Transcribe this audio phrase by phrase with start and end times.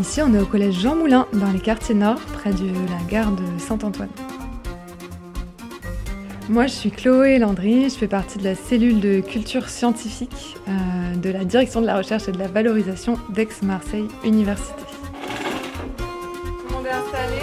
[0.00, 3.32] Ici, on est au collège Jean Moulin, dans les quartiers nord, près de la gare
[3.32, 4.08] de Saint-Antoine.
[6.50, 11.14] Moi, je suis Chloé Landry, je fais partie de la cellule de culture scientifique euh,
[11.14, 14.82] de la direction de la recherche et de la valorisation d'Aix-Marseille Université.
[15.98, 16.04] Tout
[16.70, 17.42] le monde est installé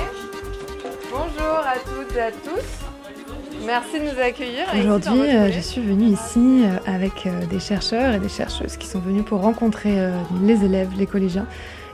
[1.12, 3.64] Bonjour à toutes et à tous.
[3.64, 4.64] Merci de nous accueillir.
[4.74, 9.00] Aujourd'hui, euh, je suis venue ici euh, avec des chercheurs et des chercheuses qui sont
[9.00, 9.98] venus pour rencontrer
[10.42, 11.46] les élèves, les collégiens,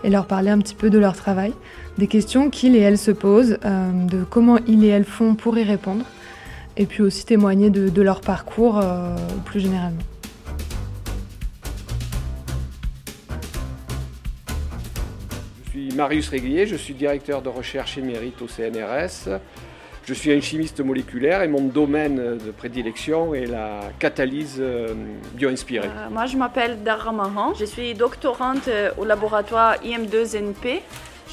[0.05, 1.51] et leur parler un petit peu de leur travail,
[1.97, 5.63] des questions qu'ils et elles se posent, de comment ils et elles font pour y
[5.63, 6.05] répondre
[6.77, 10.01] et puis aussi témoigner de, leur parcours euh, plus généralement.
[15.65, 19.39] Je suis Marius Réguier, je suis directeur de recherche émérite au CNRS.
[20.03, 24.95] Je suis un chimiste moléculaire et mon domaine de prédilection est la catalyse euh,
[25.35, 25.87] bio-inspirée.
[25.87, 27.53] Euh, moi, je m'appelle Dara Mahan.
[27.53, 30.81] Je suis doctorante au laboratoire IM2NP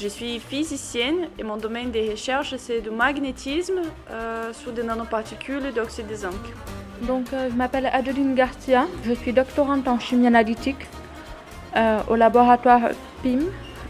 [0.01, 5.73] je suis physicienne et mon domaine de recherche c'est du magnétisme euh, sur des nanoparticules
[5.73, 6.33] d'oxyde de zinc.
[7.07, 10.85] Donc, euh, je m'appelle Adeline Garcia, je suis doctorante en chimie analytique
[11.75, 12.89] euh, au laboratoire
[13.23, 13.39] PIM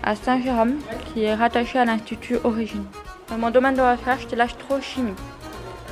[0.04, 0.76] à Saint-Jérôme
[1.14, 2.86] qui est rattaché à l'Institut Origine.
[3.38, 5.14] mon domaine de recherche c'est l'astrochimie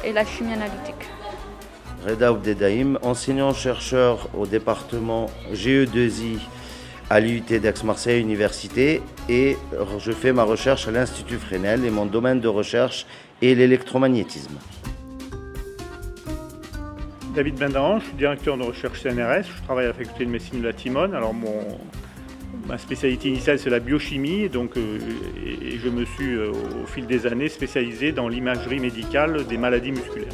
[0.04, 1.04] et la chimie analytique.
[2.08, 6.40] Reda Oubdedaïm, enseignant-chercheur au département GE2I
[7.10, 9.58] à l'UT d'Aix-Marseille Université et
[10.00, 13.06] je fais ma recherche à l'Institut Fresnel et mon domaine de recherche
[13.42, 14.56] est l'électromagnétisme.
[17.34, 20.60] David Bendaran, je suis directeur de recherche CNRS, je travaille à la faculté de médecine
[20.60, 21.14] de la Timone.
[21.14, 21.80] Alors mon,
[22.68, 24.98] ma spécialité initiale c'est la biochimie donc, euh,
[25.46, 29.92] et je me suis euh, au fil des années spécialisé dans l'imagerie médicale des maladies
[29.92, 30.34] musculaires.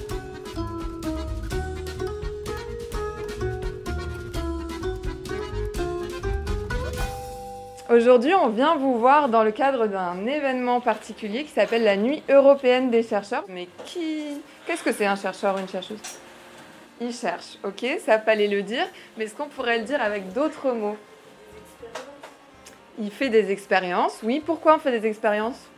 [7.94, 12.24] Aujourd'hui, on vient vous voir dans le cadre d'un événement particulier qui s'appelle la Nuit
[12.28, 13.44] européenne des chercheurs.
[13.48, 14.42] Mais qui.
[14.66, 16.00] Qu'est-ce que c'est un chercheur ou une chercheuse?
[17.00, 20.72] Il cherche, ok, ça fallait le dire, mais est-ce qu'on pourrait le dire avec d'autres
[20.72, 20.98] mots?
[22.98, 24.42] Il fait des expériences, oui.
[24.44, 25.70] Pourquoi on fait des expériences?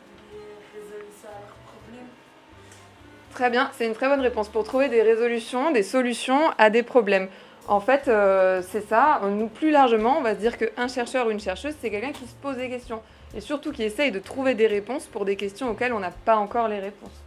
[3.33, 6.83] Très bien, c'est une très bonne réponse pour trouver des résolutions, des solutions à des
[6.83, 7.27] problèmes.
[7.67, 9.21] En fait, euh, c'est ça.
[9.23, 12.25] Nous, plus largement, on va se dire qu'un chercheur ou une chercheuse, c'est quelqu'un qui
[12.25, 13.01] se pose des questions.
[13.35, 16.37] Et surtout qui essaye de trouver des réponses pour des questions auxquelles on n'a pas
[16.37, 17.23] encore les réponses.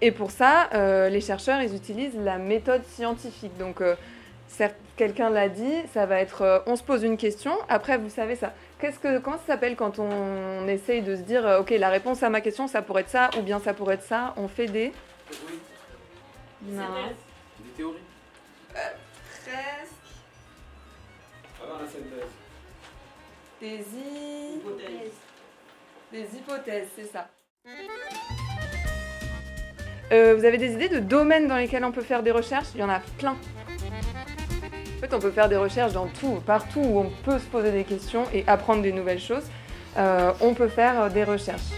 [0.00, 3.56] Et pour ça, euh, les chercheurs, ils utilisent la méthode scientifique.
[3.58, 3.94] Donc, euh,
[4.96, 8.52] quelqu'un l'a dit, ça va être on se pose une question, après, vous savez ça.
[8.78, 12.30] Qu'est-ce que, comment ça s'appelle quand on, essaye de se dire, ok, la réponse à
[12.30, 14.92] ma question, ça pourrait être ça, ou bien ça pourrait être ça On fait des...
[16.62, 16.82] Non.
[17.58, 18.03] Des théories
[23.60, 23.84] des
[24.56, 25.12] hypothèses.
[26.12, 27.28] Des hypothèses, c'est ça.
[30.12, 32.68] Euh, vous avez des idées de domaines dans lesquels on peut faire des recherches?
[32.74, 33.32] Il y en a plein.
[33.32, 37.72] En fait, on peut faire des recherches dans tout, partout où on peut se poser
[37.72, 39.44] des questions et apprendre des nouvelles choses.
[39.96, 41.72] Euh, on peut faire des recherches.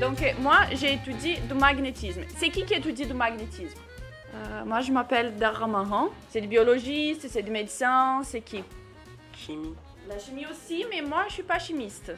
[0.00, 2.22] Donc, moi, j'ai étudié du magnétisme.
[2.36, 3.78] C'est qui qui étudie du magnétisme?
[4.34, 6.10] Euh, moi, je m'appelle Dara Mahan.
[6.28, 8.64] C'est des biologistes, c'est des médecins, c'est qui?
[9.36, 9.74] Chimie.
[10.08, 12.12] La chimie aussi, mais moi, je suis pas chimiste.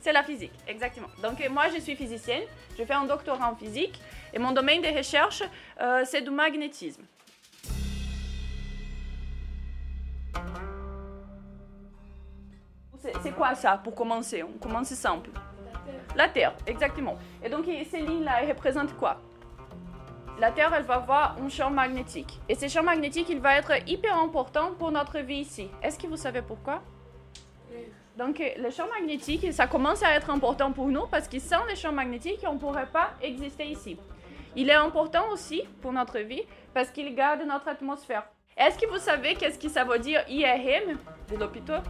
[0.00, 1.08] C'est la physique, exactement.
[1.22, 2.42] Donc, euh, moi, je suis physicienne.
[2.78, 4.00] Je fais un doctorat en physique.
[4.32, 5.42] Et mon domaine de recherche,
[5.80, 7.02] euh, c'est du magnétisme.
[13.22, 14.42] C'est quoi ça, pour commencer?
[14.42, 15.30] On commence simple.
[15.34, 16.02] La Terre.
[16.16, 17.18] La Terre, exactement.
[17.42, 19.20] Et donc, ces lignes-là, elles représentent quoi?
[20.38, 22.40] La Terre, elle va avoir un champ magnétique.
[22.48, 25.68] Et ce champ magnétique, il va être hyper important pour notre vie ici.
[25.82, 26.82] Est-ce que vous savez pourquoi?
[28.16, 31.74] Donc, le champ magnétique, ça commence à être important pour nous parce que sans le
[31.74, 33.96] champ magnétique, on ne pourrait pas exister ici.
[34.56, 36.42] Il est important aussi pour notre vie
[36.72, 38.24] parce qu'il garde notre atmosphère.
[38.56, 40.96] Est-ce que vous savez qu'est-ce que ça veut dire IRM
[41.30, 41.82] de l'hôpital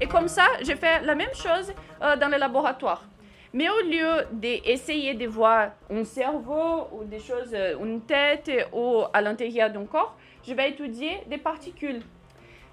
[0.00, 3.04] Et comme ça, j'ai fait la même chose euh, dans le laboratoire.
[3.54, 9.02] Mais au lieu d'essayer de voir un cerveau ou des choses, euh, une tête ou
[9.12, 10.16] à l'intérieur d'un corps,
[10.46, 12.00] je vais étudier des particules.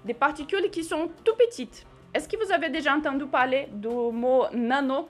[0.04, 1.84] Des particules qui sont tout petites.
[2.14, 5.08] Est-ce que vous avez déjà entendu parler du mot nano?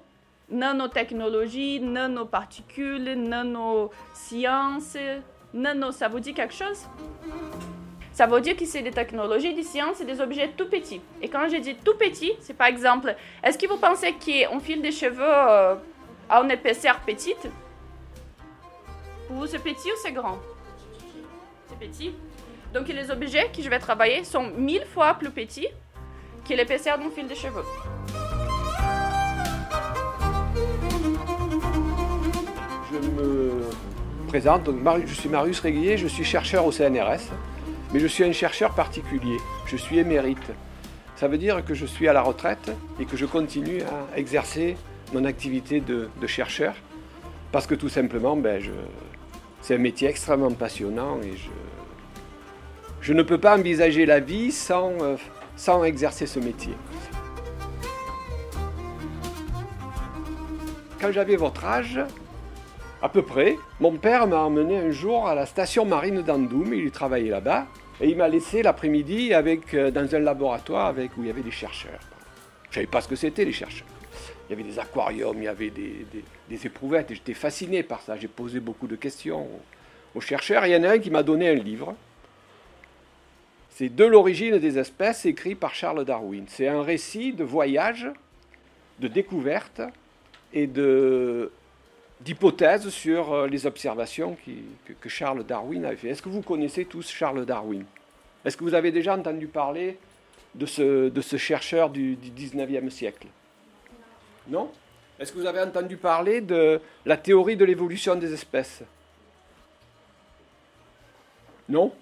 [0.50, 4.96] Nanotechnologie, nanoparticules, nanosciences.
[5.54, 6.88] Nano, ça vous dit quelque chose?
[8.12, 11.00] Ça veut dire que c'est des technologies, des sciences et des objets tout petits.
[11.22, 14.82] Et quand je dis tout petit, c'est par exemple, est-ce que vous pensez qu'on file
[14.82, 15.76] des cheveux euh,
[16.28, 17.48] à une épaisseur petite?
[19.26, 20.38] Pour vous, c'est petit ou c'est grand?
[21.68, 22.12] C'est petit.
[22.74, 25.68] Donc les objets que je vais travailler sont mille fois plus petits
[26.48, 27.64] que l'épaisseur d'un fil de cheveux.
[32.92, 33.62] Je me
[34.28, 37.30] présente, donc je suis Marius Réguier, je suis chercheur au CNRS.
[37.92, 40.52] Mais je suis un chercheur particulier, je suis émérite.
[41.16, 42.70] Ça veut dire que je suis à la retraite
[43.00, 44.76] et que je continue à exercer
[45.12, 46.74] mon activité de, chercheur
[47.50, 48.62] parce que tout simplement, ben,
[49.60, 51.34] c'est un métier extrêmement passionnant et
[53.00, 55.16] je, ne peux pas envisager la vie sans, euh,
[55.56, 56.74] sans exercer ce métier.
[61.00, 62.00] Quand j'avais votre âge,
[63.02, 66.90] à peu près, mon père m'a emmené un jour à la station marine d'Andoum, il
[66.90, 67.66] travaillait là-bas,
[68.00, 71.42] et il m'a laissé l'après-midi avec, euh, dans un laboratoire avec, où il y avait
[71.42, 72.00] des chercheurs.
[72.64, 73.86] Je ne savais pas ce que c'était les chercheurs.
[74.48, 76.06] Il y avait des aquariums, il y avait des,
[76.48, 78.16] des, éprouvettes, et j'étais fasciné par ça.
[78.16, 79.46] J'ai posé beaucoup de questions
[80.14, 80.66] aux, chercheurs.
[80.66, 81.94] il y en a un qui m'a donné un livre.
[83.70, 86.44] C'est De l'origine des espèces, écrit par Charles Darwin.
[86.48, 88.08] C'est un récit de voyage,
[88.98, 89.82] de découverte
[90.52, 91.52] et de,
[92.20, 94.36] d'hypothèses sur euh, les observations
[95.00, 96.08] que, Charles Darwin avait fait.
[96.10, 97.84] Est-ce que vous connaissez tous Charles Darwin?
[98.44, 99.98] Est-ce que vous avez déjà entendu parler
[100.54, 103.26] de ce, chercheur du, du 19e siècle?
[104.48, 104.70] Non?
[105.18, 108.82] Est-ce que vous avez entendu parler de la théorie de l'évolution des espèces?
[111.68, 111.92] Non?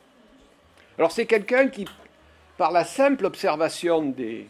[0.97, 1.85] Alors c'est quelqu'un qui,
[2.57, 4.49] par la simple observation des,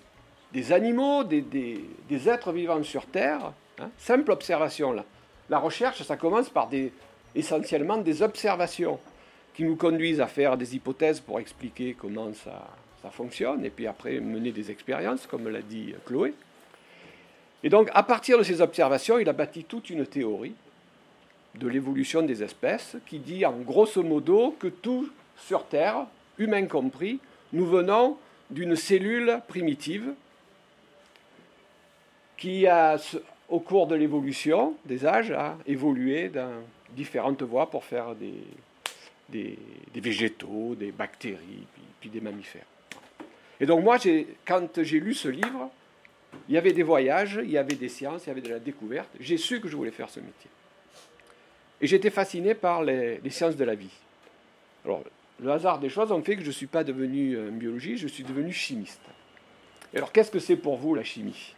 [0.73, 5.05] animaux, des, des, êtres vivants sur Terre, hein, simple observation là,
[5.51, 6.93] la recherche, ça commence par des,
[7.35, 8.99] essentiellement des observations
[9.55, 12.69] qui nous conduisent à faire des hypothèses pour expliquer comment ça,
[13.03, 16.35] ça fonctionne, et puis après mener des expériences, comme l'a dit Chloé.
[17.63, 20.55] Et donc, à partir de ces observations, il a bâti toute une théorie
[21.55, 26.07] de l'évolution des espèces qui dit en grosso modo que tout sur Terre,
[26.39, 27.19] humain compris,
[27.53, 28.17] nous venons
[28.51, 30.13] d'une cellule primitive
[32.37, 32.97] qui a
[33.49, 39.59] au cours de l'évolution des âges, a évolué dans différentes voies pour faire des,
[39.95, 41.67] végétaux, des bactéries,
[42.01, 42.67] puis, des mammifères.
[43.61, 43.99] Et donc moi,
[44.47, 45.71] quand j'ai lu ce livre,
[46.49, 48.59] il y avait des voyages, il y avait des sciences, il y avait de la
[48.59, 49.09] découverte.
[49.19, 50.51] J'ai su que je voulais faire ce métier.
[51.81, 53.93] Et j'étais fasciné par les, sciences de la vie.
[54.85, 55.03] Alors,
[55.41, 58.09] le hasard des choses ont fait que je ne suis pas devenu un biologiste, je
[58.09, 59.01] suis devenu chimiste.
[59.95, 61.55] Alors, qu'est-ce que c'est pour vous la chimie?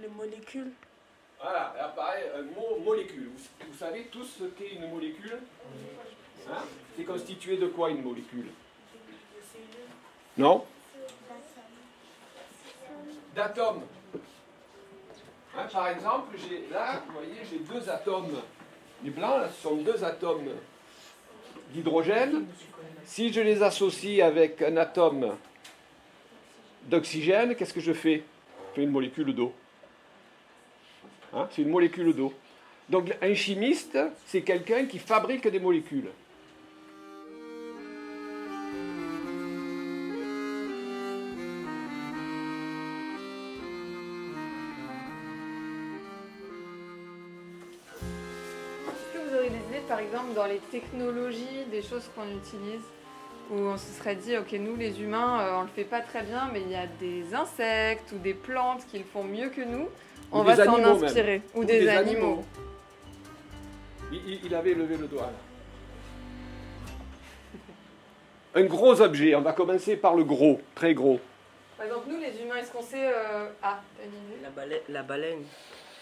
[0.00, 0.72] Les molécules.
[1.40, 3.30] Voilà, et apparaît un mot molécule.
[3.68, 5.38] Vous, savez tous ce qu'est une molécule?
[6.50, 6.62] Hein?
[6.96, 8.48] C'est constitué de quoi une molécule?
[10.38, 10.64] Non?
[13.34, 13.82] D'atomes.
[15.56, 16.36] Hein, par exemple,
[16.70, 18.40] là, vous voyez, j'ai deux atomes.
[19.04, 20.48] Les blancs, là, ce sont deux atomes
[21.70, 22.46] d'hydrogène.
[23.04, 25.36] Si je les associe avec un atome
[26.84, 28.22] d'oxygène, qu'est-ce que je fais?
[28.70, 29.52] Je fais une molécule d'eau.
[31.34, 32.32] Hein, c'est une molécule d'eau.
[32.88, 36.10] Donc un chimiste, c'est quelqu'un qui fabrique des molécules.
[48.88, 52.84] Est-ce que vous aurez des idées, par exemple, dans les technologies, des choses qu'on utilise
[53.50, 56.22] où on se serait dit, ok, nous les humains, euh, on le fait pas très
[56.22, 59.62] bien, mais il y a des insectes ou des plantes qui le font mieux que
[59.62, 59.88] nous.
[60.32, 61.42] On va s'en inspirer.
[61.54, 62.44] Ou, des, animaux.
[64.12, 65.30] Il, avait levé le doigt.
[68.54, 71.20] Un gros objet, on va commencer par le gros, très gros.
[71.76, 73.06] Par exemple, nous les humains, est-ce qu'on sait.
[73.06, 73.50] Euh...
[73.62, 73.80] Ah,
[74.42, 75.42] la, baleine, la baleine.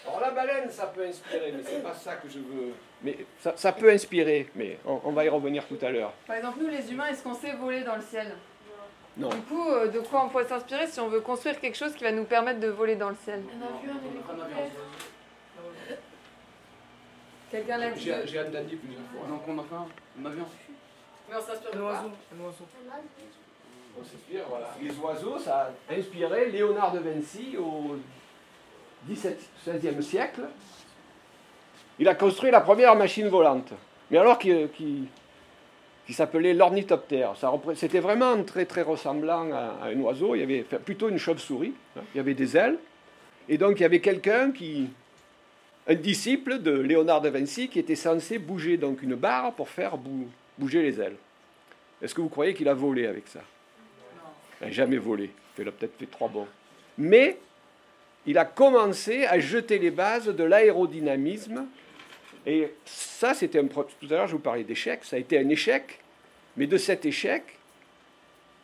[0.07, 2.73] Alors la baleine, ça peut inspirer, mais c'est pas ça que je veux.
[3.03, 6.13] Mais ça, peut inspirer, mais on, va y revenir tout à l'heure.
[6.27, 8.27] Par exemple, nous les humains, est-ce qu'on sait voler dans le ciel?
[9.17, 9.29] Non.
[9.29, 12.03] Du coup, euh, de quoi on pourrait s'inspirer si on veut construire quelque chose qui
[12.03, 13.41] va nous permettre de voler dans le ciel
[17.51, 19.27] Quelqu'un l'a dit J'ai entendu plusieurs fois.
[19.29, 20.45] Donc on a fait un, avion.
[21.29, 22.11] Mais on s'inspire de un oiseau.
[22.33, 22.65] Un oiseau.
[23.97, 24.75] On s'inspire, voilà.
[24.81, 27.95] Les oiseaux, ça a inspiré Léonard de Vinci au
[29.07, 30.41] XVIe 16e siècle.
[31.97, 33.71] Il a construit la première machine volante.
[34.11, 35.07] Mais alors qui, qui
[36.05, 37.33] qui s'appelait l'ornithoptère.
[37.75, 40.35] C'était vraiment très très ressemblant à, un oiseau.
[40.35, 41.73] Il y avait plutôt une chauve-souris.
[41.97, 42.01] Hein.
[42.13, 42.77] Il y avait des ailes.
[43.49, 44.89] Et donc il y avait quelqu'un qui,
[45.87, 49.97] un disciple de Léonard de Vinci qui était censé bouger donc une barre pour faire
[50.57, 51.15] bouger les ailes.
[52.01, 53.41] Est-ce que vous croyez qu'il a volé avec ça?
[54.61, 55.31] Il n'a jamais volé.
[55.57, 56.47] Il a peut-être fait trois bons.
[56.97, 57.37] Mais
[58.25, 61.65] il a commencé à jeter les bases de l'aérodynamisme.
[62.45, 63.67] Et ça, c'était un.
[63.67, 65.03] Tout à l'heure, je vous parlais d'échec.
[65.03, 65.99] Ça a été un échec.
[66.57, 67.43] Mais de cet échec,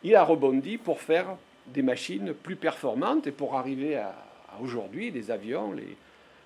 [0.02, 1.36] il a rebondi pour faire
[1.66, 4.14] des machines plus performantes et pour arriver à,
[4.60, 5.72] aujourd'hui des avions.
[5.72, 5.96] Les...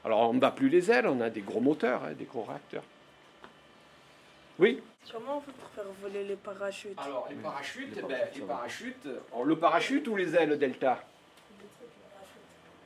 [0.05, 2.43] Alors, on ne bat plus les ailes, on a des gros moteurs, hein, des gros
[2.43, 2.85] réacteurs.
[4.59, 4.83] Oui?
[5.13, 6.99] Comment on fait pour faire voler les parachutes?
[6.99, 9.09] Alors, les parachutes, les ben, parachutes,
[9.45, 11.05] le parachute ou les ailes delta?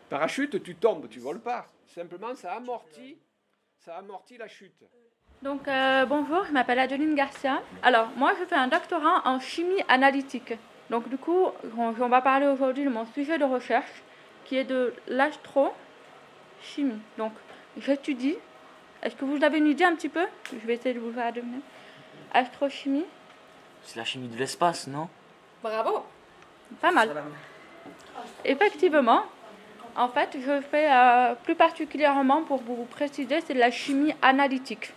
[0.09, 1.67] Parachute, tu tombes, tu voles pas.
[1.87, 3.17] Simplement, ça amortit,
[3.85, 4.85] ça amortit la chute.
[5.43, 7.63] Donc, euh, bonjour, je m'appelle Adeline Garcia.
[7.83, 10.53] Alors, moi, je fais un doctorat en chimie analytique.
[10.91, 11.47] Donc, du coup,
[11.79, 14.03] on va parler aujourd'hui de mon sujet de recherche,
[14.45, 17.01] qui est de l'astrochimie.
[17.17, 17.33] Donc,
[17.79, 18.37] j'étudie.
[19.03, 20.27] Est-ce que vous avez une idée un petit peu?
[20.53, 21.61] Je vais essayer de vous faire deviner.
[22.35, 23.07] Astrochimie
[23.83, 25.09] C'est la chimie de l'espace, non?
[25.63, 26.05] Bravo
[26.83, 27.11] Pas mal.
[28.45, 29.25] Effectivement,
[29.97, 34.93] en fait, je fais euh, plus particulièrement, pour vous préciser, c'est de la chimie analytique,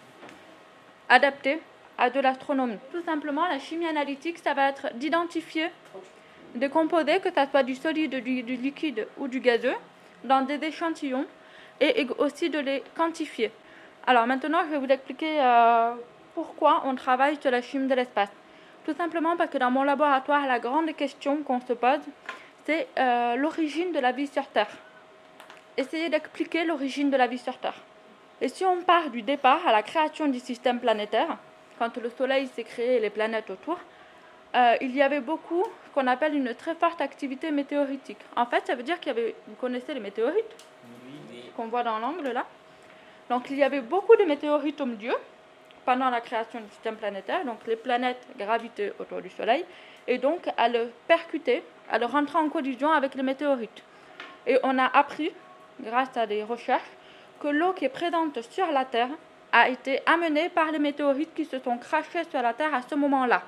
[1.09, 1.59] adaptée
[1.97, 2.77] à de l'astronomie.
[2.91, 5.69] Tout simplement, la chimie analytique, ça va être d'identifier
[6.55, 9.75] des composés, que ce soit du solide, du, liquide ou du gazeux,
[10.23, 11.25] dans des échantillons,
[11.79, 13.51] et aussi de les quantifier.
[14.05, 15.93] Alors maintenant, je vais vous expliquer euh,
[16.35, 18.29] pourquoi on travaille sur la chimie de l'espace.
[18.85, 22.01] Tout simplement parce que dans mon laboratoire, la grande question qu'on se pose,
[22.65, 24.70] c'est euh, l'origine de la vie sur Terre.
[25.77, 27.75] Essayez d'expliquer l'origine de la vie sur Terre.
[28.41, 31.38] Et si on part du départ à la création du système planétaire,
[31.79, 33.79] quand le Soleil s'est créé et les planètes autour,
[34.55, 38.20] euh, il y avait beaucoup ce qu'on appelle une très forte activité météoritique.
[38.36, 40.65] En fait, ça veut dire qu'il y avait, vous connaissez les météorites
[41.55, 42.46] qu'on voit dans l'angle là?
[43.29, 45.15] Donc il y avait beaucoup de météorites au milieu
[45.85, 47.45] pendant la création du système planétaire.
[47.45, 49.65] Donc les planètes gravitaient autour du Soleil
[50.07, 53.83] et donc elles percutaient, elles rentraient en collision avec les météorites.
[54.45, 55.31] Et on a appris,
[55.79, 56.91] grâce à des recherches,
[57.39, 59.09] que l'eau qui est présente sur la Terre
[59.51, 62.95] a été amenée par les météorites qui se sont crachés sur la Terre à ce
[62.95, 63.43] moment-là.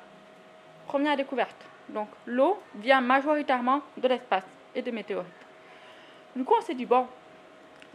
[0.88, 1.66] Première découverte.
[1.90, 5.32] Donc l'eau vient majoritairement de l'espace et des météorites.
[6.36, 7.08] Du coup, on s'est dit, bon,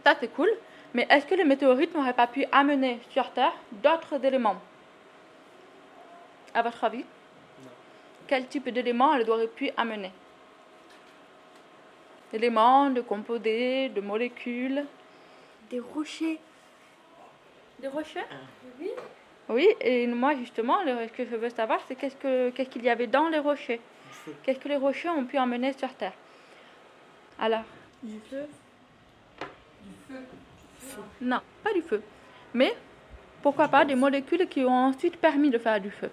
[0.03, 0.49] ça c'est cool,
[0.93, 4.57] mais est-ce que les météorites n'auraient pas pu amener sur Terre d'autres éléments?
[6.53, 7.05] À votre avis?
[8.27, 10.11] Quel type d'éléments elles auraient pu amener?
[12.33, 14.85] Éléments, de composés, de molécules?
[15.69, 16.39] Des rochers.
[17.79, 18.25] Des rochers?
[18.79, 18.91] Oui.
[19.49, 23.27] Oui, et moi justement, ce que je veux savoir, c'est qu'est-ce qu'il y avait dans
[23.27, 23.81] les rochers?
[24.43, 26.13] Qu'est-ce que les rochers ont pu emmener sur Terre?
[27.39, 27.63] Alors.
[28.03, 28.45] Du feu.
[29.39, 30.19] Du feu.
[31.21, 32.01] Non, pas du feu.
[32.53, 32.73] Mais
[33.41, 36.09] pourquoi pas des molécules qui ont ensuite permis de faire du feu,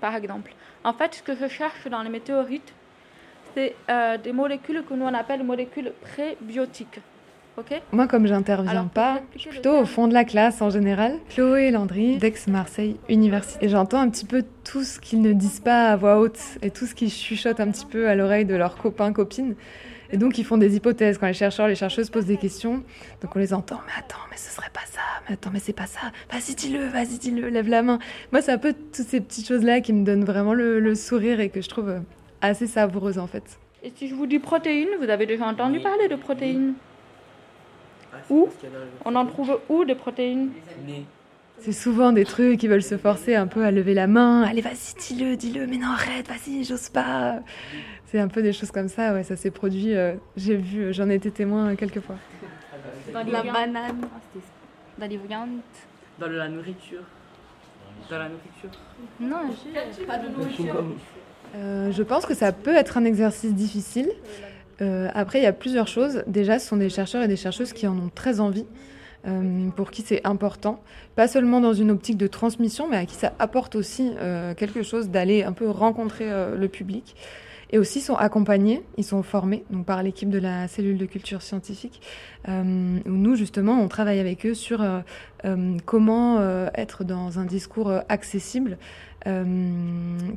[0.00, 0.52] par exemple.
[0.84, 2.72] En fait, ce que je cherche dans les météorites,
[3.54, 7.00] c'est euh, des molécules que nous on appelle molécules prébiotiques.
[7.58, 7.82] ok?
[7.92, 11.18] Moi, comme j'interviens pas, je suis plutôt au fond de la classe en général.
[11.28, 13.64] Chloé Landry, d'Aix-Marseille Université.
[13.64, 16.70] Et j'entends un petit peu tout ce qu'ils ne disent pas à voix haute et
[16.70, 19.54] tout ce qu'ils chuchotent un petit peu à l'oreille de leurs copains, copines.
[20.12, 21.18] Et donc, ils font des hypothèses.
[21.18, 22.82] Quand les chercheurs, les chercheuses posent des questions,
[23.22, 23.80] donc on les entend.
[23.86, 25.00] Mais attends, mais ce serait pas ça.
[25.28, 26.12] Mais attends, mais c'est pas ça.
[26.32, 27.98] Vas-y, dis-le, vas-y, dis-le, lève la main.
[28.32, 31.50] Moi, c'est un peu toutes ces petites choses-là qui me donnent vraiment le, sourire et
[31.50, 32.00] que je trouve euh,
[32.40, 33.58] assez savoureuses, en fait.
[33.82, 36.74] Et si je vous dis protéines, vous avez déjà entendu parler de protéines
[38.12, 38.48] ah, Où
[39.04, 40.50] On en trouve où des protéines
[41.60, 44.44] c'est souvent des trucs qui veulent se forcer un peu à lever la main.
[44.44, 47.40] Allez, vas-y, dis-le, dis-le, mais non, arrête, vas-y, j'ose pas.
[48.10, 49.94] C'est un peu des choses comme ça, ouais, ça s'est produit.
[49.94, 52.16] Euh, j'ai vu, j'en ai été témoin quelques fois.
[53.12, 54.00] Dans la banane,
[54.98, 55.60] dans les viandes.
[56.18, 57.02] Dans la nourriture.
[58.10, 58.70] Dans la nourriture.
[59.20, 59.54] Non,
[60.08, 60.84] pas de nourriture.
[61.54, 64.10] Euh, je pense que ça peut être un exercice difficile.
[64.80, 66.24] Euh, après, il y a plusieurs choses.
[66.26, 68.66] Déjà, ce sont des chercheurs et des chercheuses qui en ont très envie.
[69.26, 70.82] Euh, pour qui c'est important,
[71.14, 74.82] pas seulement dans une optique de transmission, mais à qui ça apporte aussi euh, quelque
[74.82, 77.14] chose d'aller un peu rencontrer euh, le public.
[77.72, 81.40] Et aussi sont accompagnés, ils sont formés donc par l'équipe de la cellule de culture
[81.40, 82.00] scientifique,
[82.48, 84.84] où nous justement on travaille avec eux sur
[85.86, 86.40] comment
[86.74, 88.76] être dans un discours accessible euh,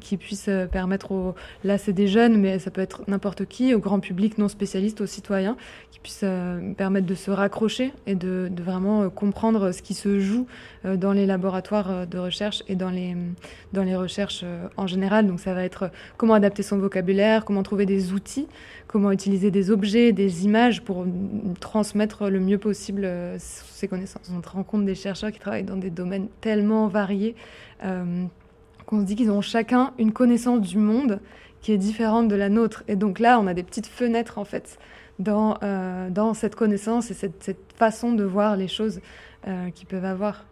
[0.02, 1.36] qui puisse permettre aux...
[1.64, 5.02] Là, c'est des jeunes, mais ça peut être n'importe qui, au grand public non spécialiste,
[5.02, 5.56] aux citoyens,
[5.92, 10.20] qui puisse euh, permettre de se raccrocher et de, vraiment euh, comprendre ce qui se
[10.20, 10.48] joue
[10.84, 13.16] dans les laboratoires de recherche et dans les,
[13.72, 14.44] dans les recherches
[14.76, 15.28] en général.
[15.28, 18.48] Donc, ça va être comment adapter son vocabulaire, comment trouver des outils,
[18.88, 21.06] comment utiliser des objets, des images pour
[21.62, 24.30] transmettre le mieux possible ces connaissances.
[24.30, 27.36] On rencontre des chercheurs qui travaillent dans des domaines tellement variés
[28.86, 31.20] qu'on se dit qu'ils ont chacun une connaissance du monde
[31.62, 32.84] qui est différente de la nôtre.
[32.88, 34.78] Et donc là, on a des petites fenêtres en fait
[35.20, 35.58] dans,
[36.10, 39.00] dans cette connaissance et cette, cette, façon de voir les choses
[39.74, 40.46] qu'ils peuvent avoir.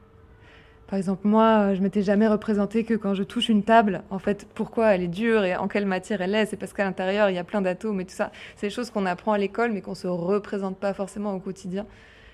[0.92, 4.46] Par exemple, moi, je m'étais jamais représenté que quand je touche une table, en fait,
[4.54, 7.36] pourquoi elle est dure et en quelle matière elle est, c'est parce qu'à l'intérieur, il
[7.38, 8.30] y a plein d'atomes et tout ça.
[8.58, 11.86] C'est des choses qu'on apprend à l'école, mais qu'on se représente pas forcément au quotidien.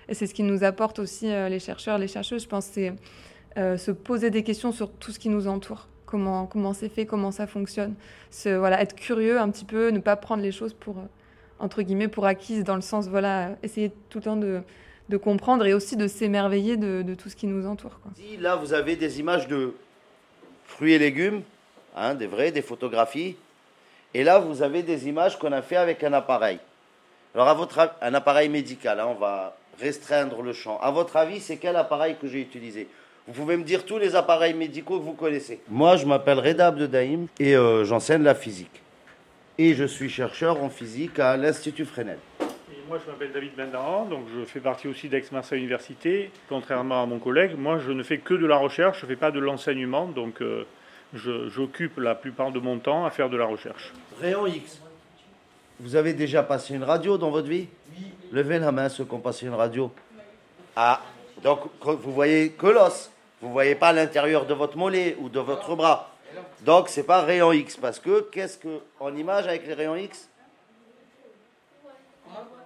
[0.09, 2.95] Et c'est ce qui nous apporte aussi euh, les chercheurs, les chercheuses, je pense, c'est
[3.57, 5.87] euh, se poser des questions sur tout ce qui nous entoure.
[6.05, 7.95] Comment comment c'est fait, comment ça fonctionne.
[8.45, 11.05] Voilà, être curieux un petit peu, ne pas prendre les choses pour, euh,
[11.59, 15.73] entre guillemets, pour acquises, dans le sens, voilà, essayer tout le temps de comprendre et
[15.73, 17.99] aussi de s'émerveiller de, tout ce qui nous entoure.
[18.39, 19.73] Là, vous avez des images de
[20.65, 21.41] fruits et légumes,
[21.95, 23.35] hein, des vrais, des photographies.
[24.13, 26.59] Et là, vous avez des images qu'on a fait avec un appareil.
[27.33, 30.79] Alors, à votre un appareil médical, hein, on va restreindre le champ.
[30.79, 32.87] À votre avis, c'est quel appareil que j'ai utilisé?
[33.27, 35.59] Vous pouvez me dire tous les appareils médicaux que vous connaissez.
[35.67, 38.81] Moi, je m'appelle Reda Abdedaïm et euh, j'enseigne la physique.
[39.57, 42.19] Et je suis chercheur en physique à l'Institut Fresnel.
[42.87, 46.31] Moi, je m'appelle David Bendaran, donc je fais partie aussi d'Aix-Marseille Université.
[46.47, 49.17] Contrairement à mon collègue, moi, je ne fais que de la recherche, je ne fais
[49.17, 50.65] pas de l'enseignement, donc euh,
[51.13, 53.91] j'occupe la plupart de mon temps à faire de la recherche.
[54.21, 54.81] Rayon X.
[55.81, 57.67] Vous avez déjà passé une radio dans votre vie?
[57.91, 58.05] Oui.
[58.31, 59.91] Levez la main ceux qui ont passé une radio.
[60.77, 61.01] Ah,
[61.43, 63.11] donc vous voyez que l'os.
[63.41, 66.11] Vous ne voyez pas l'intérieur de votre mollet ou de votre bras.
[66.61, 70.27] Donc c'est pas rayon X parce que qu'est-ce que en image avec les rayons X?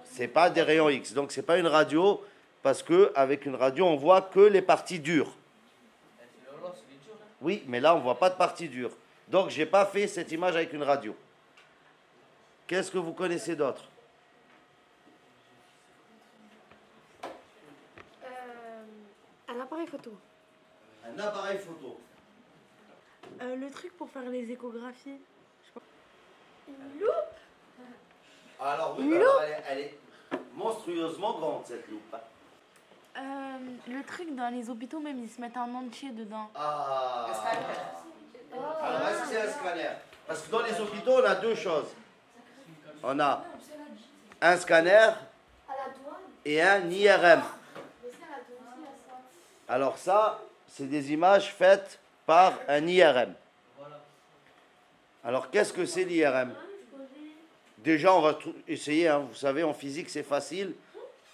[0.04, 1.12] C'est pas des rayons X.
[1.12, 2.22] Donc c'est pas une radio
[2.62, 5.32] parce que avec une radio on voit que les parties dures.
[7.40, 8.92] Oui, mais là on voit pas de parties dures.
[9.28, 11.14] Donc j'ai pas fait cette image avec une radio.
[12.66, 13.82] Qu'est-ce que vous connaissez d'autre?
[18.24, 18.28] Euh,
[19.48, 20.12] Un appareil photo.
[21.04, 22.00] Un appareil photo.
[23.40, 25.20] Euh, le truc pour faire les échographies.
[26.68, 27.32] Une loupe
[28.64, 29.12] alors oui,
[29.68, 29.98] elle, est,
[30.54, 32.14] monstrueusement grande cette loupe.
[33.16, 33.20] Euh,
[33.88, 36.48] le truc dans les hôpitaux même, ils se mettent un entier dedans.
[36.54, 37.26] Ah.
[37.28, 37.66] Un scanner.
[38.80, 39.90] Alors est-ce que c'est un scanner
[40.26, 41.88] Parce que dans les hôpitaux, on a deux choses.
[43.02, 43.44] On a
[44.40, 45.10] un scanner
[46.44, 47.42] et un IRM.
[49.68, 50.38] Alors ça,
[50.72, 53.34] c'est des images faites par un IRM.
[55.22, 56.52] Alors qu'est-ce que c'est l'IRM
[57.78, 59.26] Déjà, on va essayer, hein.
[59.28, 60.72] vous savez, en physique, c'est facile.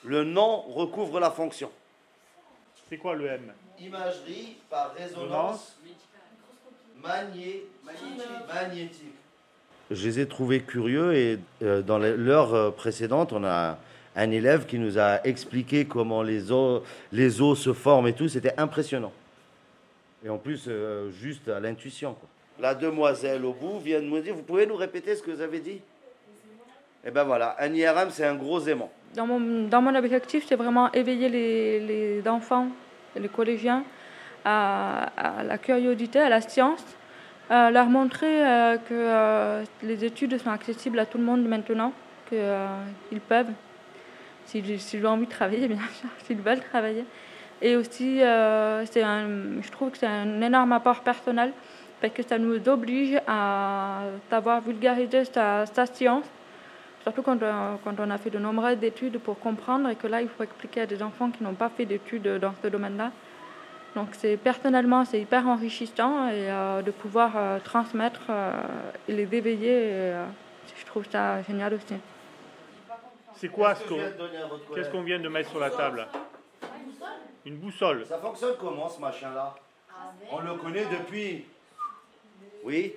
[0.04, 1.70] Le nom recouvre la fonction.
[2.88, 3.52] C'est quoi le M?
[3.78, 5.76] Imagerie par résonance
[7.02, 9.14] magnétique.
[9.90, 13.78] Je les ai trouvés curieux et euh, dans l'heure euh, précédente, on a
[14.16, 18.28] un élève qui nous a expliqué comment les os, les os se forment et tout.
[18.28, 19.12] C'était impressionnant.
[20.24, 22.16] Et en plus, euh, juste à l'intuition.
[22.58, 25.40] La demoiselle au bout vient de nous dire, vous pouvez nous répéter ce que vous
[25.40, 25.80] avez dit?
[27.04, 28.90] Et eh ben voilà, un IRM, c'est un gros aimant.
[29.14, 32.68] Dans mon, dans mon objectif, c'est vraiment éveiller les, les, enfants
[33.14, 33.84] et les collégiens
[34.44, 35.10] à,
[35.46, 36.84] la curiosité, à la science,
[37.50, 41.92] leur montrer euh, que euh, les études sont accessibles à tout le monde maintenant,
[42.28, 42.66] qu'ils euh,
[43.28, 43.52] peuvent,
[44.46, 47.04] s'ils ont envie de travailler, bien sûr, s'ils veulent travailler.
[47.60, 51.52] Et aussi, c'est je trouve que c'est un énorme apport personnel
[52.00, 56.24] parce que ça nous oblige à savoir vulgariser sa, sa science
[57.08, 60.20] Surtout quand, euh, quand, on a fait de nombreuses études pour comprendre et que là,
[60.20, 63.12] il faut expliquer à des enfants qui n'ont pas fait d'études dans ce domaine-là.
[63.94, 68.20] Donc c'est personnellement, c'est hyper enrichissant et euh, de pouvoir euh, transmettre
[69.08, 70.12] et les éveiller,
[70.76, 71.94] je trouve ça génial aussi.
[73.34, 73.96] C'est quoi ce qu'on
[74.74, 76.06] Qu'est-ce qu'on vient de mettre sur la table?
[77.48, 78.04] Une boussole.
[78.06, 79.54] Ça fonctionne comment ce machin-là
[80.30, 81.46] On le connaît depuis.
[82.62, 82.92] Oui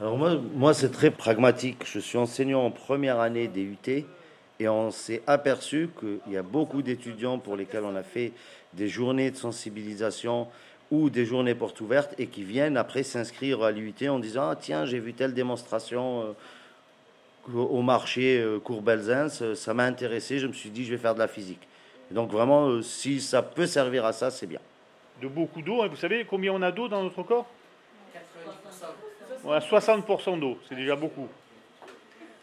[0.00, 1.78] alors moi, moi c'est très pragmatique.
[1.84, 4.04] Je suis enseignant en première année des UT
[4.60, 8.32] et on s'est aperçu qu'il y a beaucoup d'étudiants pour lesquels on a fait
[8.74, 10.46] des journées de sensibilisation
[10.92, 14.56] ou des journées portes ouvertes et qui viennent après s'inscrire à l'UT en disant ah
[14.56, 16.36] tiens j'ai vu telle démonstration
[17.48, 21.14] euh, au marché euh, Courbelzins, ça m'a intéressé, je me suis dit je vais faire
[21.14, 21.66] de la physique.
[22.10, 24.60] Donc vraiment euh, si ça peut servir à ça c'est bien.
[25.20, 25.88] De beaucoup d'eau, hein.
[25.88, 27.46] vous savez combien on a d'eau dans notre corps?
[29.44, 31.28] on a 60% d'eau, c'est déjà beaucoup.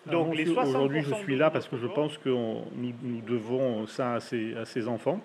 [0.05, 4.87] Donc Aujourd'hui, je suis là parce que je pense que nous, devons ça à ces,
[4.87, 5.19] enfants,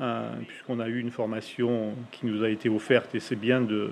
[0.00, 3.90] hein, puisqu'on a eu une formation qui nous a été offerte et c'est bien de,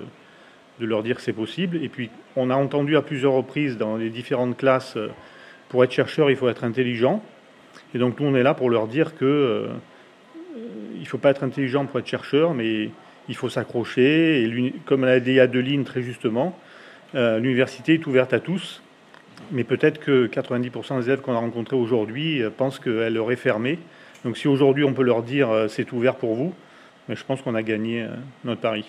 [0.79, 1.83] de leur dire que c'est possible.
[1.83, 5.09] Et puis, on a entendu à plusieurs reprises dans les différentes classes, euh,
[5.69, 7.23] pour être chercheur, il faut être intelligent.
[7.93, 9.67] Et donc, nous, on est là pour leur dire que euh,
[10.95, 12.89] il ne faut pas être intelligent pour être chercheur, mais
[13.29, 14.43] il faut s'accrocher.
[14.43, 16.57] Et comme l'a dit Adeline très justement,
[17.15, 18.81] euh, l'université est ouverte à tous.
[19.51, 23.79] Mais peut-être que 90% des élèves qu'on a rencontrés aujourd'hui pensent qu'elle leur est fermée.
[24.23, 26.53] Donc si aujourd'hui on peut leur dire c'est ouvert pour vous,
[27.09, 28.05] mais je pense qu'on a gagné
[28.45, 28.85] notre pari.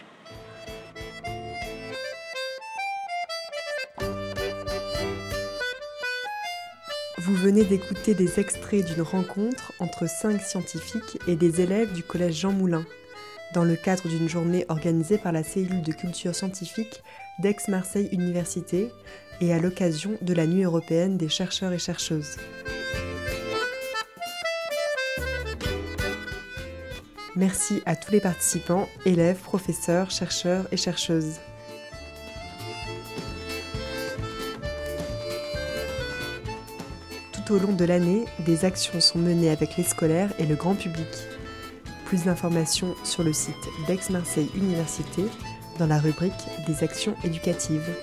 [7.53, 12.53] Venez d'écouter des extraits d'une rencontre entre cinq scientifiques et des élèves du collège Jean
[12.53, 12.83] Moulin,
[13.53, 17.03] dans le cadre d'une journée organisée par la cellule de culture scientifique
[17.41, 18.89] d'Aix-Marseille Université
[19.43, 22.37] et à l'occasion de la Nuit européenne des chercheurs et chercheuses.
[27.37, 31.37] Merci à tous les participants, élèves, professeurs, chercheurs et chercheuses.
[37.53, 41.07] Au long de l'année, des actions sont menées avec les scolaires et le grand public.
[42.07, 43.55] Plus d'informations sur le site
[43.87, 45.25] d'Aix-Marseille Université
[45.79, 46.33] dans la rubrique
[46.67, 47.95] des actions éducatives.